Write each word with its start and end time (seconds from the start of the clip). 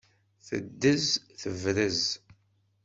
Teddez 0.47 1.05
tebrez! 1.41 2.03